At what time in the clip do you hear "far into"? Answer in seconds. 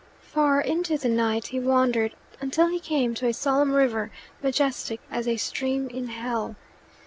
0.23-0.97